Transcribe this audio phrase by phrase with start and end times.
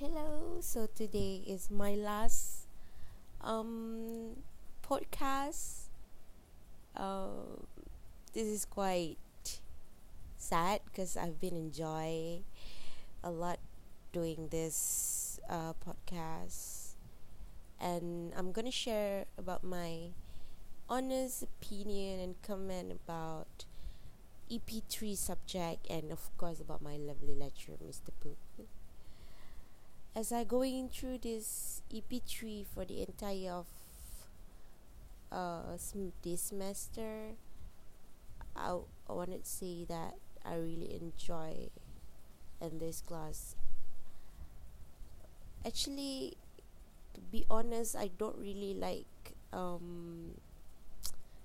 [0.00, 0.56] Hello.
[0.64, 2.64] So today is my last
[3.44, 4.40] um
[4.80, 5.92] podcast.
[6.96, 7.60] Uh,
[8.32, 9.20] this is quite
[10.40, 12.40] sad because I've been enjoy
[13.20, 13.60] a lot
[14.16, 16.96] doing this uh, podcast,
[17.76, 20.16] and I'm gonna share about my
[20.88, 23.68] honest opinion and comment about
[24.48, 28.16] EP3 subject and of course about my lovely lecturer, Mr.
[28.16, 28.40] Poop
[30.14, 33.66] as I going through this EP3 for the entire of
[35.30, 35.78] uh
[36.22, 37.38] this semester,
[38.56, 38.78] I
[39.08, 40.14] wanted to say that
[40.44, 41.70] I really enjoy
[42.60, 43.54] in this class.
[45.64, 46.36] Actually,
[47.14, 50.34] to be honest, I don't really like um.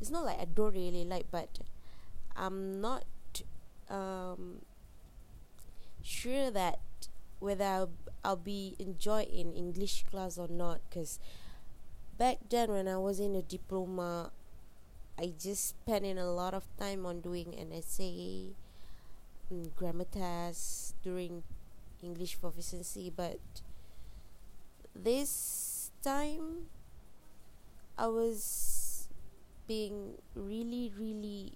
[0.00, 1.58] It's not like I don't really like, but
[2.36, 3.04] I'm not
[3.90, 4.62] um
[6.02, 6.78] sure that
[7.38, 7.88] whether
[8.24, 11.18] I'll, be enjoying English class or not because
[12.18, 14.32] back then when I was in a diploma
[15.18, 18.54] I just spent in a lot of time on doing an essay
[19.52, 21.42] mm, grammar tests during
[22.02, 23.40] English proficiency but
[24.94, 26.70] this time
[27.96, 29.08] I was
[29.66, 31.52] being really really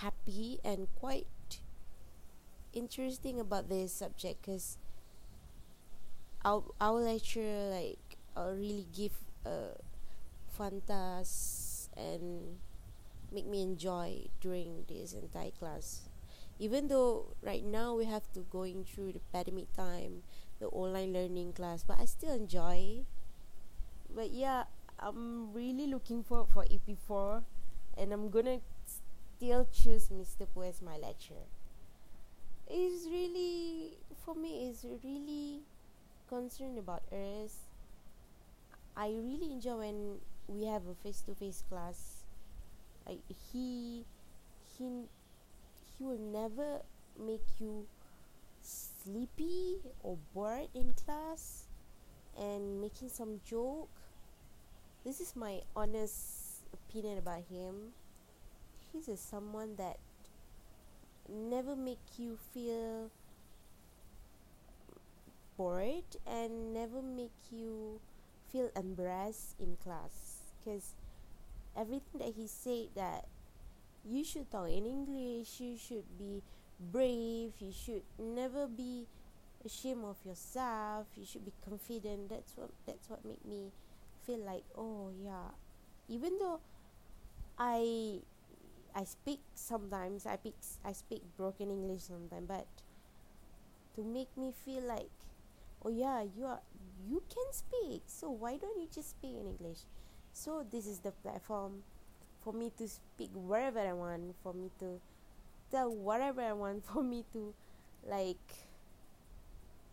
[0.00, 1.26] happy and quite
[2.72, 4.78] interesting about this subject because
[6.44, 9.12] our our lecturer like uh, really give
[9.44, 9.76] a
[10.48, 12.58] fun task and
[13.32, 16.08] make me enjoy during this entire class.
[16.58, 20.22] Even though right now we have to going through the pandemic time
[20.60, 23.04] the online learning class but i still enjoy.
[24.14, 24.64] But yeah
[24.98, 27.42] i'm really looking forward for ep4
[27.96, 31.48] and i'm gonna still choose mr Pu as my lecturer.
[32.68, 35.62] It's really for me it's really
[36.30, 37.66] concerned about us
[38.96, 42.24] i really enjoy when we have a face-to-face class.
[43.06, 44.04] Like he
[44.76, 45.06] he
[45.96, 46.82] he will never
[47.18, 47.86] make you
[48.62, 51.68] sleepy or bored in class
[52.36, 53.88] and making some joke.
[55.04, 57.94] This is my honest opinion about him.
[58.92, 59.98] He's a someone that
[61.28, 63.10] never make you feel
[65.60, 68.00] bored and never make you
[68.48, 70.40] feel embarrassed in class.
[70.56, 70.94] Because
[71.76, 73.28] everything that he said that
[74.08, 76.40] you should talk in english you should be
[76.90, 79.04] brave you should never be
[79.64, 82.30] ashamed of yourself you should be confident.
[82.30, 83.70] That's what that's what made me
[84.24, 85.52] feel like oh yeah.
[86.08, 86.60] Even though
[87.58, 88.18] i
[88.94, 92.66] I speak sometimes I speak I speak broken English sometimes but
[93.94, 95.10] to make me feel like
[95.84, 96.60] oh yeah you are
[97.08, 98.02] you can speak.
[98.06, 99.80] So why don't you just speak in English?
[100.32, 101.82] So this is the platform
[102.42, 105.00] for me to speak wherever I want for me to
[105.70, 107.54] tell whatever I want for me to
[108.06, 108.68] like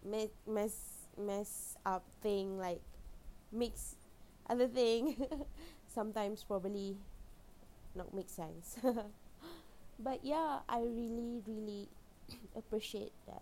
[0.06, 0.76] mess mess
[1.18, 2.82] mess up thing like
[3.52, 3.96] mix
[4.50, 5.16] other thing.
[5.88, 6.98] Sometimes probably
[7.96, 8.78] not make sense.
[10.00, 11.90] But yeah I really really
[12.56, 13.42] appreciate that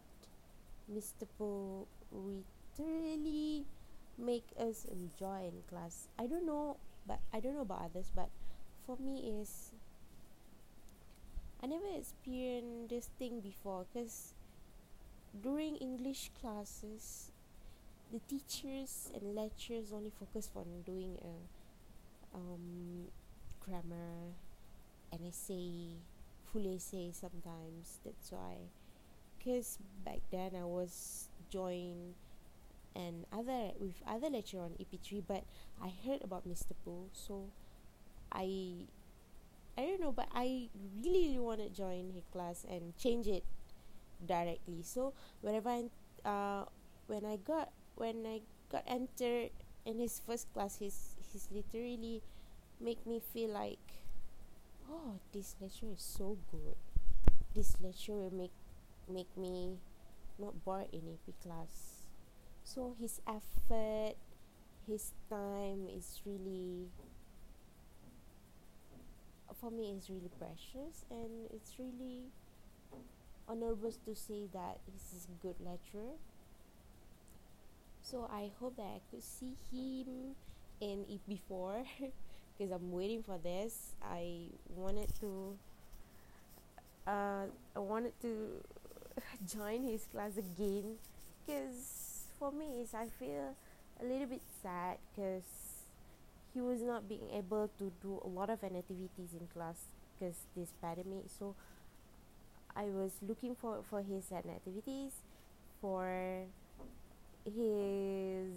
[0.91, 1.27] Mr.
[1.37, 3.65] Po literally
[4.17, 8.29] make us enjoy in class I don't know but I don't know about others but
[8.85, 9.71] for me is
[11.61, 14.33] I never experienced this thing before because
[15.41, 17.31] during English classes
[18.11, 23.07] the teachers and lecturers only focus on doing a um,
[23.59, 24.37] grammar
[25.11, 25.97] and essay
[26.51, 28.69] full essay sometimes that's why
[29.45, 32.15] because back then I was joined
[32.95, 35.43] and other with other lecturer on EP3 but
[35.81, 36.73] I heard about Mr.
[36.83, 37.45] Pu so
[38.31, 38.89] I
[39.77, 40.69] I don't know but I
[41.03, 43.43] really, really want to join his class and change it
[44.25, 45.83] directly so whenever I
[46.25, 46.65] uh
[47.05, 49.51] when I got when I got entered
[49.85, 52.23] in his first class he's he's literally
[52.81, 54.09] make me feel like
[54.89, 56.75] oh this lecture is so good
[57.53, 58.51] this lecture will make
[59.09, 59.77] make me
[60.39, 62.05] not bored in EP class
[62.63, 64.15] so his effort
[64.87, 66.87] his time is really
[69.59, 72.23] for me is really precious and it's really
[73.47, 76.17] honorable to say that he's a good lecturer
[78.05, 80.35] so I hope that I could see him
[80.79, 81.83] in EP four,
[82.57, 83.95] because I'm waiting for this.
[84.03, 85.57] I wanted to
[87.07, 88.61] uh, I wanted to
[89.45, 90.95] join his class again
[91.45, 93.55] because for me is I feel
[94.01, 95.43] a little bit sad because
[96.53, 99.77] he was not being able to do a lot of activities in class
[100.17, 101.25] because this pandemic.
[101.39, 101.55] So
[102.75, 105.13] I was looking for for his activities
[105.81, 106.45] for
[107.45, 108.51] his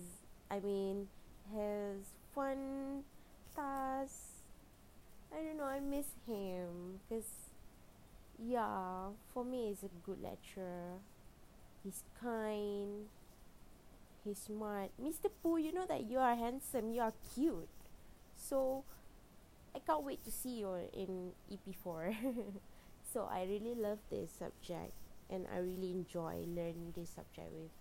[0.51, 1.09] I mean
[1.55, 3.05] his fun
[3.55, 4.43] tasks.
[5.33, 7.48] I don't know I miss him because
[8.39, 10.99] yeah for me he's a good lecturer.
[11.85, 13.07] He's kind.
[14.25, 14.91] He's smart.
[14.99, 17.69] Mister Pooh you know that you are handsome you are cute.
[18.37, 18.85] So
[19.75, 22.15] I can't wait to see you in EP four.
[23.13, 24.93] So I really love this subject
[25.31, 27.73] and I really enjoy learning this subject with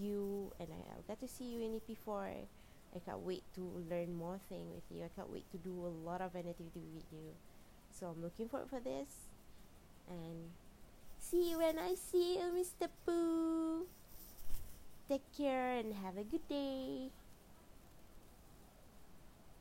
[0.00, 2.30] you and I, I'll get to see you in EP four.
[2.94, 5.04] I can't wait to learn more things with you.
[5.04, 7.34] I can't wait to do a lot of activity with you.
[7.90, 9.32] So I'm looking forward for this
[10.08, 10.50] and
[11.18, 12.88] see you when I see you Mr.
[13.06, 13.86] Pooh
[15.08, 17.10] take care and have a good day